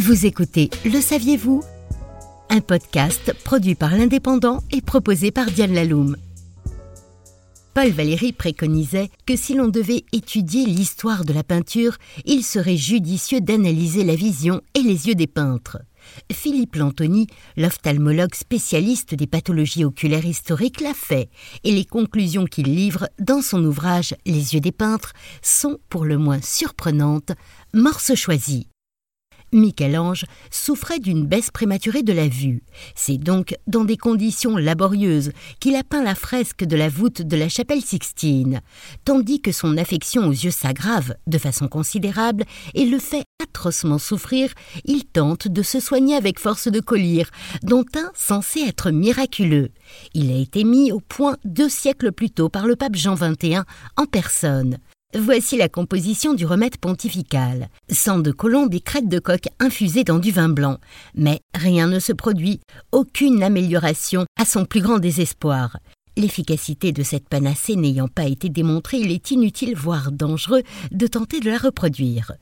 [0.00, 1.64] Vous écoutez Le saviez-vous?
[2.48, 6.16] Un podcast produit par l'Indépendant et proposé par Diane Laloum.
[7.76, 13.42] Paul Valéry préconisait que si l'on devait étudier l'histoire de la peinture, il serait judicieux
[13.42, 15.82] d'analyser la vision et les yeux des peintres.
[16.32, 17.26] Philippe Lantoni,
[17.58, 21.28] l'ophtalmologue spécialiste des pathologies oculaires historiques, l'a fait,
[21.64, 25.12] et les conclusions qu'il livre dans son ouvrage Les yeux des peintres
[25.42, 27.32] sont pour le moins surprenantes,
[27.74, 28.68] morse choisie.
[29.56, 32.62] Michel-Ange souffrait d'une baisse prématurée de la vue.
[32.94, 37.36] C'est donc dans des conditions laborieuses qu'il a peint la fresque de la voûte de
[37.36, 38.60] la chapelle Sixtine,
[39.04, 44.52] tandis que son affection aux yeux s'aggrave de façon considérable et le fait atrocement souffrir,
[44.84, 47.30] il tente de se soigner avec force de collyre,
[47.62, 49.70] dont un censé être miraculeux.
[50.14, 53.58] Il a été mis au point deux siècles plus tôt par le pape Jean XXI
[53.96, 54.78] en personne.
[55.14, 57.68] Voici la composition du remède pontifical.
[57.90, 60.78] Sang de colombe et crête de coq infusée dans du vin blanc.
[61.14, 65.78] Mais rien ne se produit, aucune amélioration à son plus grand désespoir.
[66.18, 71.40] L'efficacité de cette panacée n'ayant pas été démontrée, il est inutile, voire dangereux, de tenter
[71.40, 72.32] de la reproduire.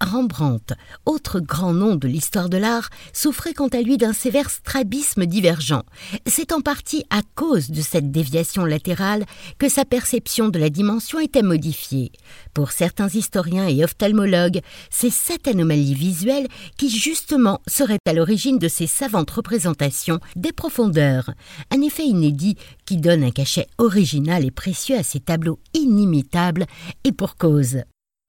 [0.00, 5.26] Rembrandt, autre grand nom de l'histoire de l'art, souffrait quant à lui d'un sévère strabisme
[5.26, 5.82] divergent.
[6.26, 9.24] C'est en partie à cause de cette déviation latérale
[9.58, 12.12] que sa perception de la dimension était modifiée.
[12.52, 16.46] Pour certains historiens et ophtalmologues, c'est cette anomalie visuelle
[16.76, 21.32] qui justement serait à l'origine de ces savantes représentations des profondeurs,
[21.72, 26.66] un effet inédit qui donne un cachet original et précieux à ces tableaux inimitables,
[27.04, 27.82] et pour cause.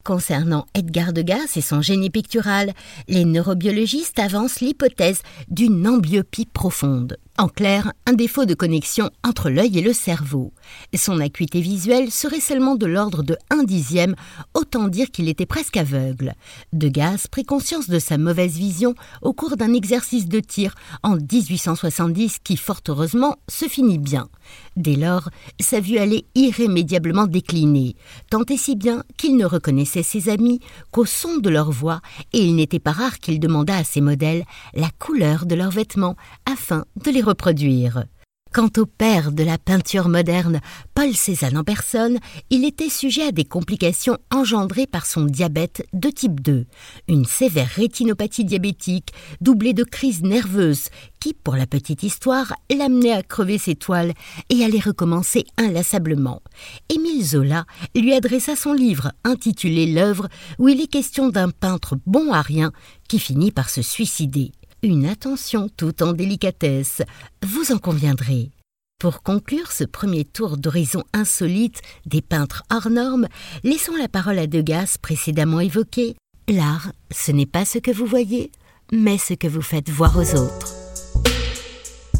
[0.05, 2.73] Concernant Edgar Degas et son génie pictural,
[3.07, 7.17] les neurobiologistes avancent l'hypothèse d'une amblyopie profonde.
[7.37, 10.53] En clair, un défaut de connexion entre l'œil et le cerveau.
[10.95, 14.15] Son acuité visuelle serait seulement de l'ordre de un dixième,
[14.53, 16.33] autant dire qu'il était presque aveugle.
[16.71, 22.37] Degas prit conscience de sa mauvaise vision au cours d'un exercice de tir en 1870
[22.41, 24.29] qui, fort heureusement, se finit bien.
[24.77, 25.29] Dès lors,
[25.59, 27.97] sa vue allait irrémédiablement décliner,
[28.29, 30.59] tant et si bien qu'il ne reconnaissait ses amis
[30.91, 32.01] qu'au son de leur voix,
[32.33, 36.16] et il n'était pas rare qu'il demandât à ses modèles la couleur de leurs vêtements
[36.45, 38.06] afin de les reproduire.
[38.55, 40.61] Quant au père de la peinture moderne,
[40.93, 46.09] Paul Cézanne en personne, il était sujet à des complications engendrées par son diabète de
[46.09, 46.65] type 2,
[47.09, 49.11] une sévère rétinopathie diabétique
[49.41, 50.88] doublée de crises nerveuses
[51.19, 54.13] qui, pour la petite histoire, l'amenait à crever ses toiles
[54.49, 56.41] et à les recommencer inlassablement.
[56.88, 60.29] Émile Zola lui adressa son livre intitulé L'œuvre
[60.59, 62.71] où il est question d'un peintre bon à rien
[63.09, 64.53] qui finit par se suicider
[64.85, 67.01] une attention tout en délicatesse,
[67.46, 68.51] vous en conviendrez.
[69.00, 73.28] Pour conclure ce premier tour d'horizon insolite des peintres hors normes,
[73.63, 76.16] laissons la parole à Degas précédemment évoqué.
[76.47, 78.51] L'art, ce n'est pas ce que vous voyez,
[78.91, 80.74] mais ce que vous faites voir aux autres.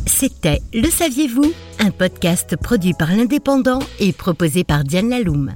[0.06, 5.56] C'était Le Saviez-vous Un podcast produit par l'Indépendant et proposé par Diane Laloum.